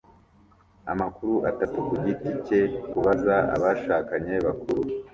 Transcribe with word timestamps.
Amakuru 0.91 1.33
atatu 1.49 1.77
kugiti 1.87 2.29
cye 2.45 2.61
kubaza 2.89 3.35
abashakanye 3.55 4.35
bakuru 4.45 4.81